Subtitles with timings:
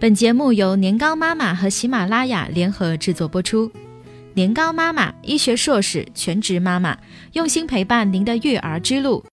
[0.00, 3.68] 本节目由年糕妈妈和喜马拉雅联合制作播出。
[4.32, 6.96] 年糕妈妈，医学硕士，全职妈妈，
[7.32, 9.24] 用心陪伴您的育儿之路。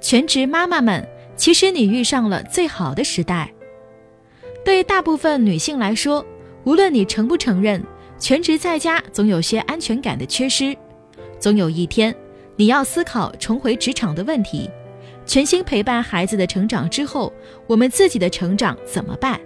[0.00, 1.04] 全职妈妈们，
[1.36, 3.52] 其实你遇上了最好的时代。
[4.64, 6.24] 对大部分女性来说，
[6.62, 7.82] 无论你承不承认，
[8.20, 10.76] 全职在家总有些安全感的缺失。
[11.40, 12.14] 总有一天，
[12.54, 14.70] 你要思考重回职场的问题。
[15.26, 17.32] 全心陪伴孩子的成长之后，
[17.66, 19.38] 我们自己的成长怎么办？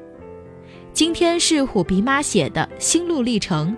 [0.92, 3.74] 今天是虎皮妈写的心路历程。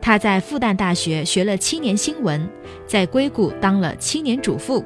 [0.00, 2.46] 她在复旦大学学了七年新闻，
[2.86, 4.84] 在硅谷当了七年主妇，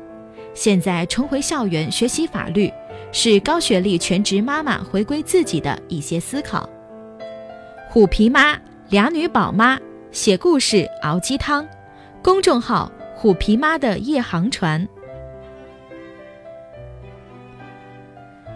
[0.55, 2.73] 现在重回校园学习法律，
[3.11, 6.69] 是高学历全职妈妈回归自己的一些思考。
[7.91, 8.57] 虎皮妈
[8.89, 9.79] 俩女宝妈
[10.13, 11.67] 写故事熬鸡汤，
[12.23, 14.87] 公众号虎皮妈的夜航船。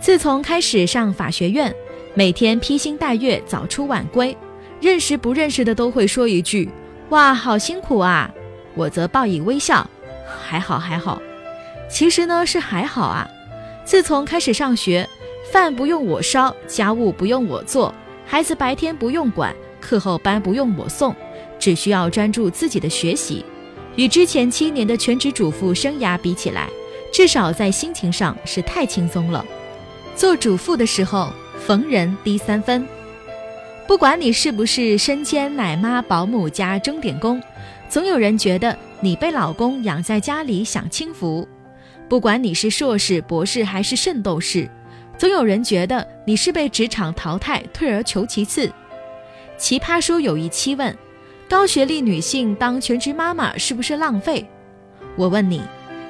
[0.06, 1.74] 自从开始上法学院，
[2.14, 4.38] 每天披星戴月，早出晚归，
[4.80, 6.70] 认识不认识的都会说一句
[7.10, 8.32] ：“哇，好辛苦啊！”
[8.76, 9.84] 我则报以微笑
[10.46, 11.20] ：“还好，还好。”
[11.90, 13.26] 其实呢是还好啊。
[13.84, 15.04] 自从开始上学，
[15.50, 17.92] 饭不用我烧，家务不用我做，
[18.24, 21.12] 孩子白天不用管，课后班不用我送，
[21.58, 23.44] 只需要专注自己的学习。
[23.96, 26.70] 与之前七年的全职主妇生涯比起来，
[27.12, 29.44] 至少在心情上是太轻松了。
[30.16, 32.86] 做主妇的时候，逢人低三分。
[33.86, 37.40] 不管你是不是身兼奶妈、保姆加钟点工，
[37.86, 41.46] 总有人觉得你被老公养在家里享清福；
[42.08, 44.66] 不管你是硕士、博士还是圣斗士，
[45.18, 48.72] 总有人觉得你是被职场淘汰、退而求其次。
[49.58, 50.96] 奇葩说有一期问：
[51.46, 54.48] 高学历女性当全职妈妈是不是浪费？
[55.14, 55.60] 我问你，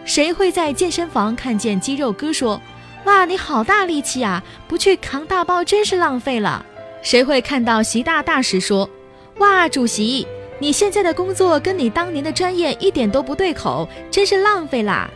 [0.04, 2.60] 谁会在健身房看见肌肉哥说？
[3.06, 4.42] 哇，你好大力气啊！
[4.66, 6.66] 不去扛大包真是浪费了。
[7.02, 8.90] 谁会看到习大大时说
[9.38, 10.26] ：“哇，主席，
[10.58, 15.08] 你现在的工作跟你当年的专业一点都不对口，真是浪费啦。”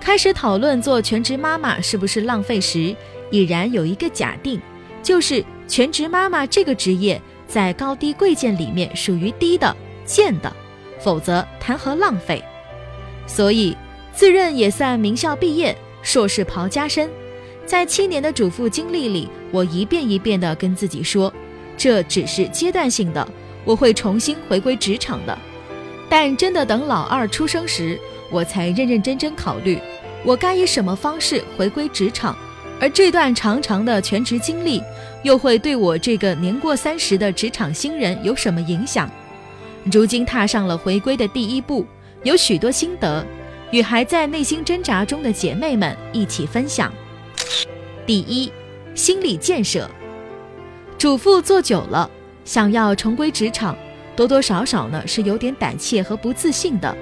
[0.00, 2.96] 开始讨论做全职妈妈是不是浪费时，
[3.30, 4.58] 已然有一个假定，
[5.02, 10.50] 就是全职妈妈这个职业在高低贵贱里面属于低的贱的，
[10.98, 12.42] 否则谈何浪费？
[13.26, 13.76] 所以
[14.14, 15.76] 自认也算名校毕业。
[16.06, 17.10] 硕士袍加身，
[17.66, 21.32] 在七年的主妇经历里，我一遍一遍地跟自己说，
[21.76, 23.26] 这只是阶段性的，
[23.64, 25.36] 我会重新回归职场的。
[26.08, 27.98] 但真的等老二出生时，
[28.30, 29.80] 我才认认真真考虑，
[30.24, 32.36] 我该以什么方式回归职场，
[32.80, 34.80] 而这段长长的全职经历，
[35.24, 39.10] 又会对我这个年过三十的职场新人有什么影响？
[39.90, 41.84] 如今踏上了回归的第一步，
[42.22, 43.26] 有许多心得。
[43.70, 46.92] 与还在内心挣扎中的姐妹们一起分享。
[48.06, 48.52] 第一，
[48.94, 49.90] 心理建设。
[50.96, 52.10] 主妇做久了，
[52.44, 53.76] 想要重归职场，
[54.14, 56.96] 多多少少呢是有点胆怯和不自信的。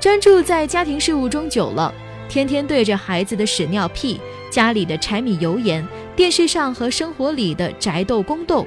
[0.00, 1.92] 专注在家庭事务中久了，
[2.28, 4.20] 天天对着孩子的屎尿屁、
[4.50, 5.86] 家里的柴米油盐、
[6.16, 8.66] 电视上和生活里的宅斗宫斗，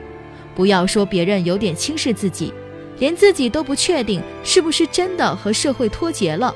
[0.56, 2.53] 不要说别人有点轻视自己，
[3.00, 6.53] 连自己都不确定是不是真的和社会脱节了。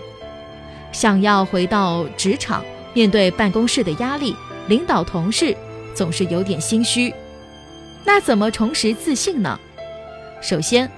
[0.93, 4.33] 想要回到职场，面对办公室的压力，
[4.67, 5.53] 领导同事
[5.93, 7.13] 总是有点心虚。
[8.05, 9.59] 那怎么重拾自信呢？
[10.41, 10.89] 首先，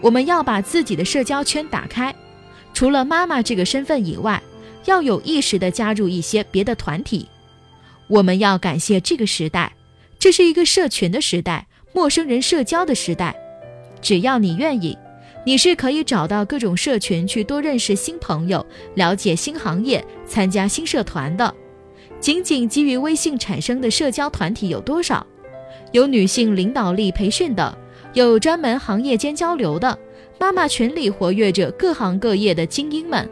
[0.00, 2.14] 我们要把自己的社交圈打开，
[2.72, 4.42] 除了妈妈这个身份以外，
[4.86, 7.28] 要有意识地加入一些别的团体。
[8.08, 9.72] 我们要感谢这个时代，
[10.18, 13.34] 这是一个社群的时代，陌生人社交的时代。
[14.00, 14.96] 只要你愿意。
[15.44, 18.64] 你是可以找到各种社群去多认识新朋友，
[18.94, 21.52] 了解新行业，参加新社团的。
[22.20, 25.26] 仅仅基于微信产生的社交团体有多少？
[25.90, 27.76] 有女性领导力培训的，
[28.14, 29.98] 有专门行业间交流的。
[30.38, 33.28] 妈妈群里活跃着各行各业的精英们，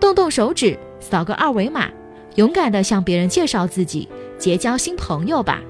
[0.00, 1.90] 动动手指，扫个二维码，
[2.34, 4.08] 勇敢地向别人介绍自己，
[4.38, 5.62] 结交新朋友吧。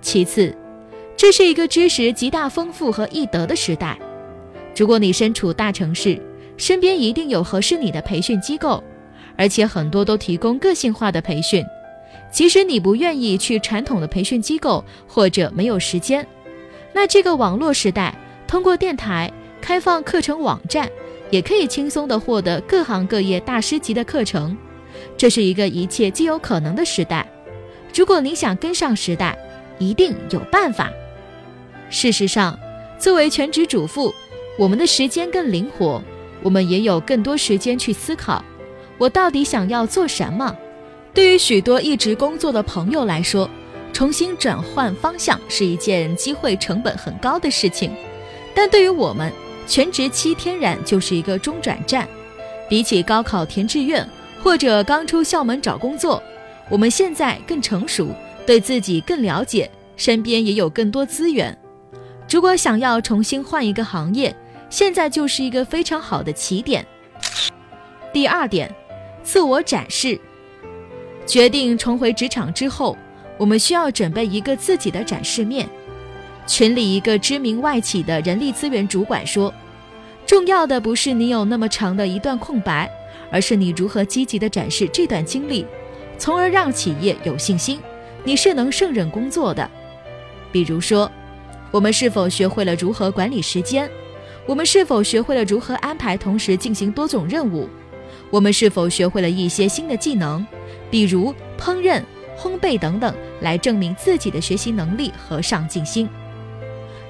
[0.00, 0.54] 其次，
[1.16, 3.98] 这是一个知识极大丰富和易得的时代。
[4.76, 6.20] 如果你身处大城市，
[6.56, 8.82] 身边一定有合适你的培训机构，
[9.36, 11.64] 而且很多都提供个性化的培训。
[12.30, 16.26] 即使你不愿意去传统的培训机构，或者没有时间，
[16.94, 18.14] 那这个网络时代，
[18.46, 19.30] 通过电台
[19.60, 20.88] 开放课程网站，
[21.30, 24.56] 也可以轻松地获得各行各业大师级的课程。
[25.16, 27.26] 这是一个一切皆有可能的时代。
[27.94, 29.36] 如果你想跟上时代，
[29.78, 30.90] 一定有办法。
[31.90, 32.58] 事实上，
[32.98, 34.14] 作为全职主妇。
[34.58, 36.02] 我们的时间更灵活，
[36.42, 38.44] 我们也有更多时间去思考，
[38.98, 40.54] 我到底想要做什么？
[41.14, 43.48] 对于许多一直工作的朋友来说，
[43.92, 47.90] 重新转换方向是一件机会成本很高的事情。
[48.54, 49.32] 但对于我们，
[49.66, 52.06] 全职期天然就是一个中转站。
[52.68, 54.06] 比起高考填志愿
[54.42, 56.22] 或者刚出校门找工作，
[56.68, 58.08] 我们现在更成熟，
[58.46, 61.56] 对自己更了解，身边也有更多资源。
[62.30, 64.34] 如果想要重新换一个行业，
[64.72, 66.82] 现在就是一个非常好的起点。
[68.10, 68.74] 第二点，
[69.22, 70.18] 自我展示。
[71.26, 72.96] 决定重回职场之后，
[73.36, 75.68] 我们需要准备一个自己的展示面。
[76.46, 79.52] 群里一个知名外企的人力资源主管说
[80.24, 82.90] ：“重要的不是你有那么长的一段空白，
[83.30, 85.66] 而是你如何积极地展示这段经历，
[86.16, 87.78] 从而让企业有信心
[88.24, 89.70] 你是能胜任工作的。
[90.50, 91.12] 比如说，
[91.70, 93.86] 我们是否学会了如何管理时间？
[94.46, 97.68] 我们是否学会了如何安排同时进行多种任务？
[98.30, 100.44] 我们是否学会了一些新的技能？”
[100.90, 102.02] 比如烹饪、
[102.38, 106.08] 烘焙等等，来证明自己的学习能力和上进心。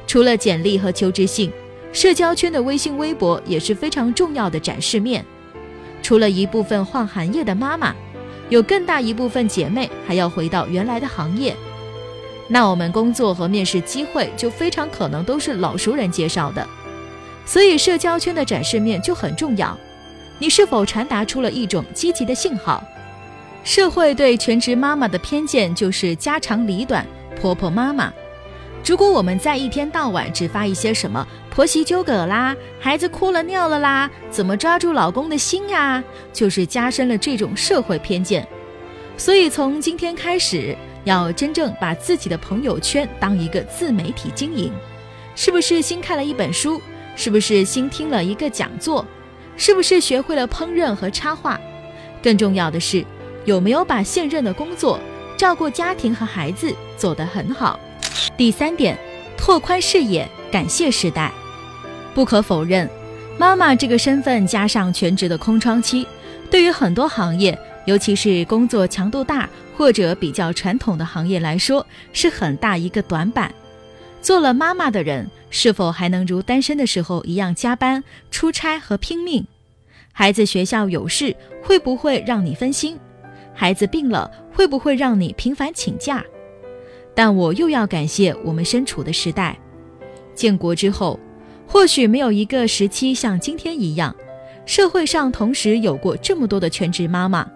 [0.06, 1.50] 除了简历和求职信，
[1.93, 5.25] 社交圈的微信、微博也是非常重要的展示面。
[6.00, 7.94] 除了一部分换行业的妈妈，
[8.50, 11.56] 有更大一部分姐妹还要回到原来的行业，
[12.46, 16.64] 那我们工作和面试机会就非常可能都是老熟人介绍的。
[17.44, 19.76] 所以社交圈的展示面就很重要。
[20.38, 22.82] 你是否传达出了一种积极的信号？
[23.64, 27.06] 社会对全职妈妈的偏见就是家长里短、
[27.40, 28.12] 婆婆妈妈。
[28.84, 36.02] 如果我们在一天到晚只发一些什么婆媳纠葛啦、孩子哭了尿了啦、怎么抓住老公的心呀，
[36.32, 38.44] 就是加深了这种社会偏见。
[39.16, 44.72] 所以从今天开始，要真正把自己的朋友圈当一个自媒体经营。
[45.36, 46.82] 是不是新看了一本书？
[47.16, 49.04] 是不是新听了一个讲座？
[49.56, 51.60] 是不是学会了烹饪和插画？
[52.22, 53.04] 更重要的是。
[53.44, 55.00] 有没有把现任的工作、
[55.36, 57.76] 照顾家庭和孩子做得很好？
[58.36, 58.96] 第三点，
[59.36, 61.32] 拓宽视野，感谢时代。
[62.14, 62.88] 不可否认，
[63.36, 66.06] 妈妈这个身份加上全职的空窗期，
[66.52, 73.52] 对于很多行业，尤其是工作强度大或者比较传统的行业来说，是很大一个短板。
[74.20, 79.46] 做了妈妈的人，是否还能如单身的时候一样加班、出差和拼命？
[80.10, 82.99] 孩子学校有事，会不会让你分心？
[83.54, 86.25] 孩子病了，会不会让你频繁请假？
[87.14, 89.58] 但我又要感谢我们身处的时代。
[90.34, 91.20] 建国之后，
[91.66, 94.16] 或许没有一个时期像今天一样，
[94.64, 97.46] 社会上同时有过这么多的全职妈妈。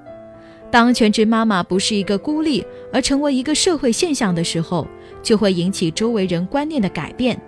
[0.70, 4.87] 当全职妈妈不是一个孤立，而成为一个社会现象的时候，
[5.22, 7.40] 就会引起周围人观念的改变。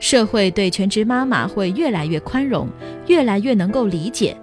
[0.00, 2.66] 社会对全职妈妈会越来越宽容，
[3.06, 4.36] 越来越能够理解。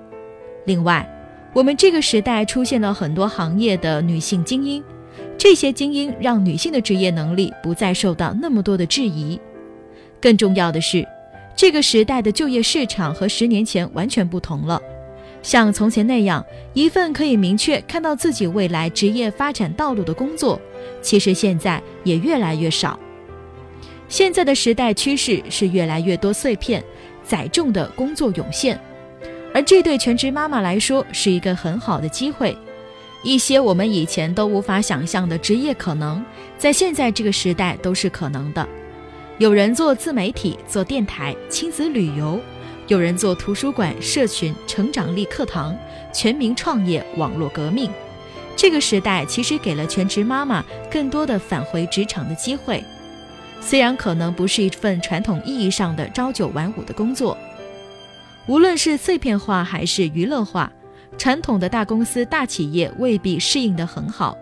[0.65, 1.06] 另外，
[1.54, 4.83] 我们这个时代出现了很多行业的女性精英，
[5.38, 9.39] 这些精英让女性的职业能力不再受到那么多的质疑。
[10.21, 11.06] 更重要的是，
[11.56, 14.80] 这个时代的就业市场和十年前完全不同了。
[15.42, 20.59] 像从前那样一份可以明确看到自己未来职业发展道路的工作，
[21.01, 23.00] 其实现在也越来越少。
[24.09, 26.83] 现在的时代趋势是越来越多碎片、
[27.24, 28.80] 载重的工作涌现。
[29.54, 32.56] 而这对全职妈妈来说是一个很好的机会，
[33.24, 36.23] 一些我们以前都无法想象的职业可能，
[36.57, 38.68] 在现在这个时代都是可能的。
[39.40, 42.40] 有人做自媒体、做电台、亲子旅游；
[42.87, 45.76] 有人做图书馆、社群、成长力课堂、
[46.14, 47.92] 全民创业、网络革命。
[48.56, 52.83] 这个时代其实给了全职妈妈更多的返回职场的机会，
[53.59, 57.37] 虽然可能不是一份传统意义上的朝九晚五的工作。
[58.47, 60.71] 无论是碎片化还是娱乐化，
[61.18, 64.37] 传统的大公司大企业未必适应得很好。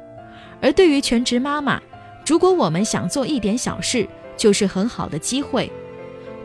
[0.61, 1.81] 而对于全职妈妈，
[2.25, 4.07] 如果我们想做一点小事，
[4.37, 5.71] 就是很好的机会。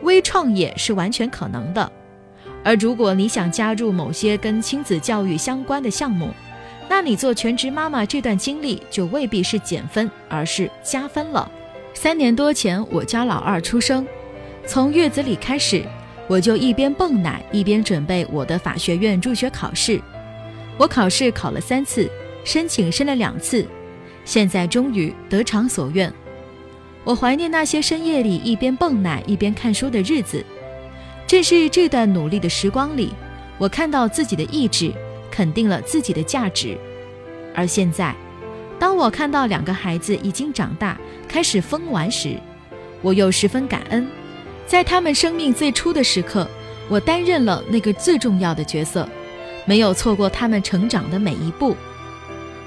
[0.01, 1.91] 微创业是完全可能的。
[2.63, 6.31] 而如果你想加入某些跟亲子教育相关的项目，
[6.89, 11.49] 那你做全职妈妈这段经历就未必是减分，而是加分了。
[11.93, 14.07] 三年多前，我家老二出生，
[14.65, 15.83] 从月子里开始。
[16.27, 19.99] 我就一边泵奶一边准备我的法学院入学考试，
[20.77, 22.09] 我考试考了三次，
[22.45, 23.67] 申请申了两次，
[24.23, 26.13] 现在终于得偿所愿。
[27.03, 30.41] 我怀念那些深夜里一边泵奶一边看书的日子，
[31.27, 33.11] 正是这段努力的时光里，
[33.57, 34.93] 我看到自己的意志，
[35.29, 36.77] 肯定了自己的价值。
[37.53, 38.15] 而现在，
[38.81, 40.97] 当我看到两个孩子已经长大，
[41.27, 42.35] 开始疯玩时，
[43.03, 44.07] 我又十分感恩。
[44.65, 46.49] 在他们生命最初的时刻，
[46.89, 49.07] 我担任了那个最重要的角色，
[49.65, 51.77] 没有错过他们成长的每一步。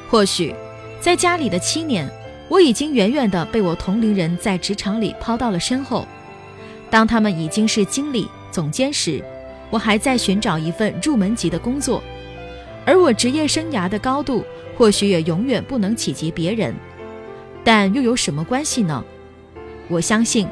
[0.08, 0.54] 或许，
[1.00, 2.08] 在家里的七年，
[2.48, 6.06] 我已经远远地被我同龄人在职场里抛到了身后。
[6.90, 9.20] 当他们已经是经理、总监时，
[9.68, 12.00] 我还在寻找一份入门级的工作，
[12.86, 14.44] 而我职业生涯的高度
[14.76, 16.74] 或许也永远不能企及别人。
[17.62, 19.02] 但又有什么关系呢？
[19.88, 20.46] 我相信，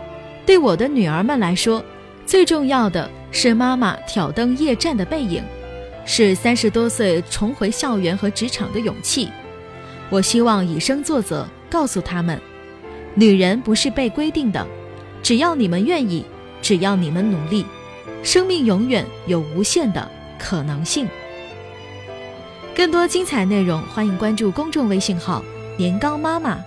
[0.47, 1.85] 对我的女儿们来说，
[2.25, 5.43] 最重要的是妈妈挑灯夜战的背影，
[6.05, 9.29] 是三十多岁重回校园和职场的勇气。
[10.09, 12.41] 我希望以身作则，告诉他们，
[13.15, 14.67] 女人不是被规定的，
[15.23, 16.25] 只要你们愿意，
[16.61, 17.67] 只要你们努力，
[18.23, 20.07] 生命永远有无限的
[20.39, 21.07] 可能性。
[22.75, 25.45] 更多精彩内容，欢迎关注公众微信号
[25.77, 26.59] “年糕妈妈”。